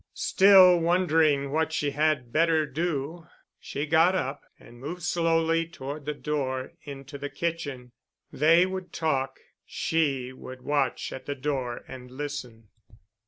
[0.15, 3.27] Still wondering what she had better do,
[3.59, 7.91] she got up and moved slowly toward the door into the kitchen.
[8.33, 12.69] They would talk—she would watch at the door and listen.